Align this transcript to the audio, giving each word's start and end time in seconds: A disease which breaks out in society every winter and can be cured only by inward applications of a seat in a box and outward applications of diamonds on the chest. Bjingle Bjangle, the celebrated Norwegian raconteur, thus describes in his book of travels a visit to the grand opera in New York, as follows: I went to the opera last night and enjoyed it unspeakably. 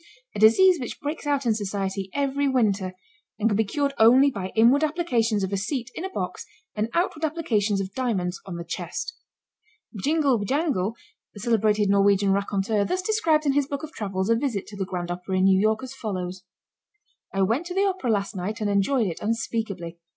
A 0.35 0.39
disease 0.39 0.79
which 0.79 0.99
breaks 0.99 1.27
out 1.27 1.45
in 1.45 1.53
society 1.53 2.09
every 2.15 2.47
winter 2.47 2.95
and 3.37 3.47
can 3.47 3.55
be 3.55 3.63
cured 3.63 3.93
only 3.99 4.31
by 4.31 4.51
inward 4.55 4.83
applications 4.83 5.43
of 5.43 5.53
a 5.53 5.57
seat 5.57 5.91
in 5.93 6.03
a 6.03 6.09
box 6.09 6.43
and 6.73 6.89
outward 6.95 7.23
applications 7.23 7.79
of 7.79 7.93
diamonds 7.93 8.41
on 8.47 8.55
the 8.55 8.63
chest. 8.63 9.13
Bjingle 9.93 10.39
Bjangle, 10.39 10.93
the 11.35 11.39
celebrated 11.39 11.87
Norwegian 11.87 12.33
raconteur, 12.33 12.83
thus 12.83 13.03
describes 13.03 13.45
in 13.45 13.53
his 13.53 13.67
book 13.67 13.83
of 13.83 13.91
travels 13.91 14.31
a 14.31 14.35
visit 14.35 14.65
to 14.69 14.75
the 14.75 14.85
grand 14.85 15.11
opera 15.11 15.37
in 15.37 15.43
New 15.43 15.61
York, 15.61 15.83
as 15.83 15.93
follows: 15.93 16.41
I 17.31 17.43
went 17.43 17.67
to 17.67 17.75
the 17.75 17.85
opera 17.85 18.09
last 18.09 18.35
night 18.35 18.59
and 18.59 18.71
enjoyed 18.71 19.05
it 19.05 19.19
unspeakably. 19.21 19.99